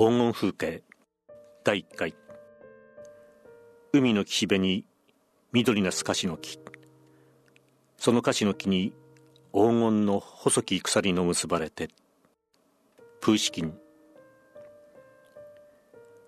[0.00, 0.82] 黄金風景。
[1.62, 2.14] 第1回。
[3.92, 4.86] 海の岸辺に
[5.52, 6.58] 緑なすかしの木。
[7.98, 8.94] その樫の木に
[9.52, 11.90] 黄金の細き鎖の結ばれて。
[13.20, 13.74] プーシキン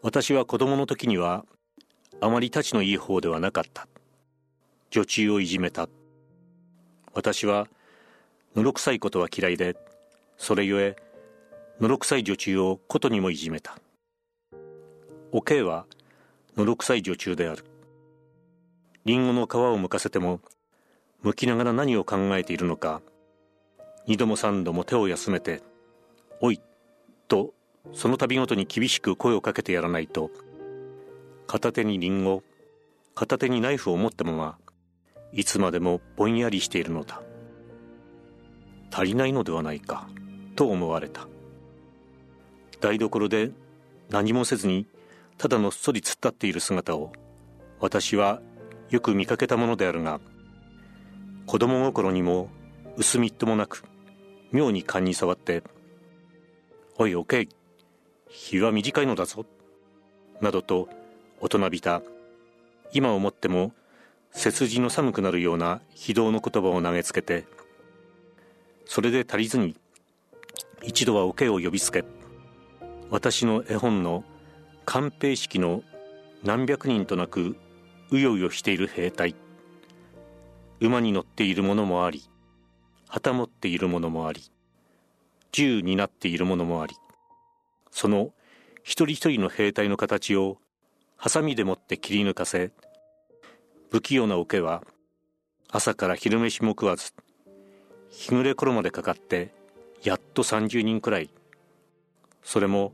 [0.00, 1.44] 私は子供の時には
[2.22, 3.86] あまりたちのいい方ではなかった。
[4.88, 5.90] 女中をいじめた。
[7.12, 7.68] 私は
[8.56, 9.76] のろくさいことは嫌いで
[10.38, 10.96] それゆえ
[11.80, 13.78] のろくさい女中をことにもいじめた。
[15.30, 15.86] おけいは
[16.56, 17.64] のろくさい女中である。
[19.04, 20.40] りんごの皮を剥かせても
[21.22, 23.00] 剥きながら何を考えているのか
[24.06, 25.62] 二度も三度も手を休めて
[26.42, 26.60] 「おい」
[27.28, 27.54] と
[27.92, 30.30] その度ごとに厳しく声をかけてやらないと
[31.46, 32.42] 片手にりんご
[33.14, 34.58] 片手にナイフを持ったまま
[35.32, 37.22] いつまでもぼんやりしているのだ。
[38.90, 40.08] 足りないのではないか
[40.56, 41.28] と思われた。
[42.80, 43.50] 台所で
[44.10, 44.86] 何もせずに
[45.36, 47.12] ただのっそり突っ立っている姿を
[47.80, 48.40] 私は
[48.90, 50.20] よく見かけたものであるが
[51.46, 52.48] 子供心にも
[52.96, 53.84] 薄みっともなく
[54.52, 55.62] 妙に勘に触って
[56.98, 57.48] 「おいおけい
[58.28, 59.46] 日は短いのだぞ」
[60.40, 60.88] などと
[61.40, 62.02] 大人びた。
[62.92, 63.72] 今思っても
[64.32, 67.44] 背筋の寒くなるような非道の言葉を投げつけて
[68.86, 69.76] それで足りずに
[70.82, 72.04] 一度はおけを呼びつけ
[73.10, 74.22] 私の絵本の
[74.84, 75.82] 官兵式の
[76.44, 77.56] 何百人となく
[78.10, 79.34] うようよしている兵隊。
[80.80, 82.28] 馬に乗っているものもあり
[83.08, 84.42] 旗持っているものもあり
[85.52, 86.94] 銃になっているものもあり。
[87.90, 88.30] その
[88.82, 90.58] 一人一人の兵隊の形を
[91.16, 92.70] ハサミでもって切り抜かせ
[93.90, 94.84] 不器用な桶は
[95.70, 97.12] 朝から昼飯も食わず
[98.10, 99.52] 日暮れ頃までかかって
[100.02, 101.30] やっと30人くらい。
[102.44, 102.92] それも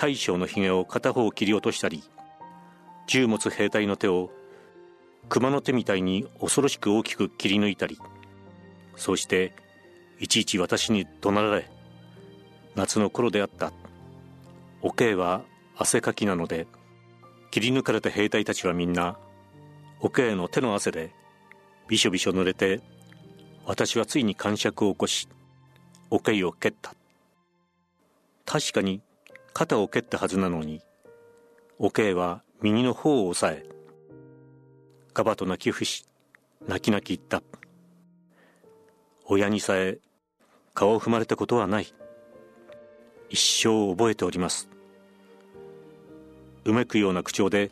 [0.00, 2.02] 大将のひげを片方切り落としたり
[3.06, 4.30] 銃持つ兵隊の手を
[5.28, 7.98] 熊の手みたいに恐ろしく大きく切り抜いたり
[8.96, 9.52] そうして
[10.18, 11.70] いちいち私に怒鳴られ
[12.76, 13.72] 夏の頃であった。
[14.80, 15.42] おけいは
[15.76, 16.66] 汗かきなので
[17.50, 19.18] 切り抜かれた兵隊たちはみんな
[20.00, 21.12] おけいの手の汗で
[21.88, 22.80] びしょびしょ濡れて
[23.66, 25.28] 私はついに感触を起こし
[26.08, 26.94] おけいを蹴った。
[28.46, 29.02] 確かに
[29.60, 30.80] 肩を蹴ったはずなのに
[31.78, 33.66] おけいは右の方を押さえ
[35.12, 36.06] ガバと泣き伏し
[36.66, 37.42] 泣き泣き言った。
[39.26, 39.98] 親にさえ
[40.72, 41.86] 顔を踏まれたことはない。
[43.28, 44.70] 一生覚えております。
[46.64, 47.70] うめくような口調で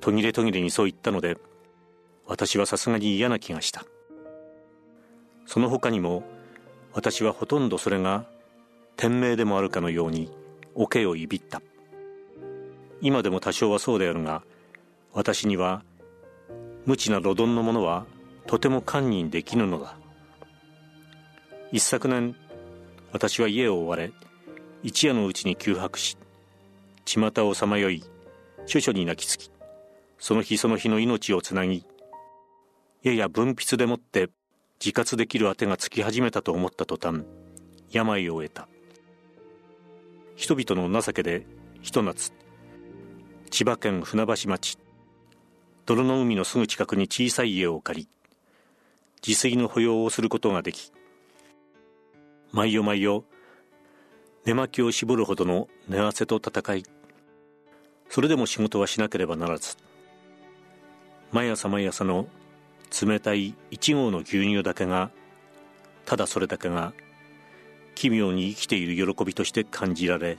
[0.00, 1.36] 途切れ途切れにそう言ったので
[2.26, 3.84] 私はさすがに嫌な気がした。
[5.44, 6.22] その他にも
[6.94, 8.24] 私はほとんどそれが
[8.96, 10.39] 天命でもあるかのように
[10.74, 11.62] おけをいびった。
[13.00, 14.42] 今でも多少はそうであるが
[15.12, 15.82] 私には
[16.86, 18.06] 無知な路丼のものは
[18.46, 19.96] とても堪忍できぬのだ。
[21.72, 22.34] 一昨年
[23.12, 24.12] 私は家を追われ
[24.82, 26.16] 一夜のうちに窮迫し
[27.04, 28.02] 巷をさまよい
[28.60, 29.50] 処々に泣きつき
[30.18, 31.84] その日その日の命をつなぎ
[33.02, 34.30] やや分筆でもって
[34.80, 37.24] 自活できるあてがつき始めたと思った途端
[37.90, 38.68] 病を得た。
[40.40, 41.44] 人々の情けで
[41.82, 42.32] ひと夏。
[43.50, 44.78] 千葉県船橋町。
[45.84, 48.08] 泥の海のすぐ近くに小さい家を借り
[49.26, 50.92] 自炊の保養をすることができ。
[52.52, 53.22] 毎夜毎夜
[54.46, 56.84] 寝巻きを絞るほどの寝汗と戦い。
[58.08, 59.76] それでも仕事はしなければならず。
[61.32, 62.28] 毎朝毎朝の
[63.06, 65.10] 冷たい1号の牛乳だけが
[66.06, 66.94] ただそれだけが
[68.00, 70.38] 奇妙に生きている喜びとして感じられ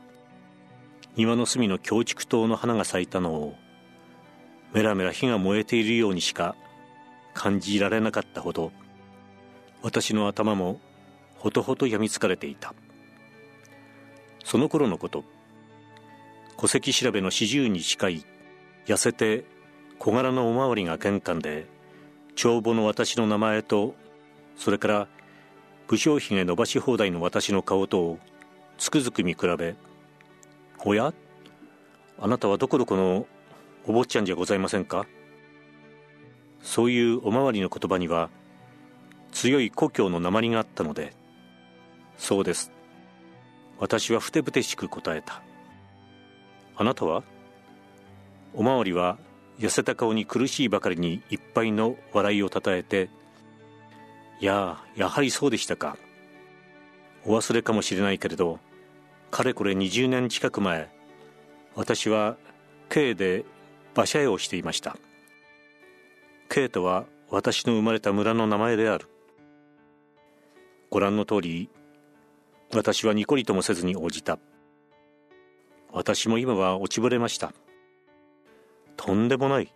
[1.15, 3.55] 庭の隅の京畜島の花が咲いたのを
[4.73, 6.55] メラメラ火が燃えているようにしか
[7.35, 8.71] 感じられなかったほど
[9.83, 10.79] 私の頭も
[11.37, 12.73] ほとほと病みつかれていた。
[14.43, 15.23] その頃のこと
[16.57, 18.25] 戸籍調べの四十に近い
[18.87, 19.45] 痩せて
[19.99, 21.67] 小柄のおまわりが玄関で
[22.33, 23.93] 帳簿の私の名前と
[24.57, 25.07] それから
[25.91, 28.19] 武将髭伸ばし放題の私の顔とを
[28.77, 29.75] つくづく見比べ
[30.85, 31.13] 「おや？
[32.17, 33.27] あなたはどこどこの
[33.85, 35.05] お坊ちゃんじゃございませんか？
[36.61, 38.29] そういうおまわりの言葉には
[39.33, 41.11] 強い故郷の鉛があったので
[42.17, 42.71] そうです。
[43.77, 45.41] 私はふてぶてしく答えた。
[46.77, 47.21] あなたは？
[48.53, 49.17] おまわりは
[49.59, 53.09] 痩せた顔に苦しいばかりにいっぱいの笑いをたたえて
[54.41, 55.97] 「いややはりそうでしたか。
[57.23, 58.59] お忘れかもしれないけれど
[59.29, 60.89] かれこれ20年近く前
[61.75, 62.37] 私は
[62.89, 63.45] K で
[63.95, 64.97] 馬車屋をしていました。
[66.49, 69.07] K とは私の生まれた村の名前である。
[70.89, 71.69] ご覧の通り
[72.73, 74.39] 私はニコリともせずに応じた。
[75.93, 77.53] 私も今は落ちぶれました。
[78.97, 79.71] とんでもない。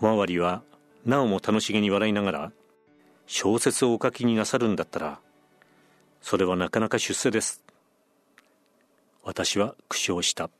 [0.00, 0.62] おまわりは
[1.04, 2.52] なおも楽しげに笑いながら
[3.28, 5.20] 小説をお書きになさるんだったら
[6.22, 7.62] それはなかなか出世です。
[9.22, 10.50] 私は苦笑した。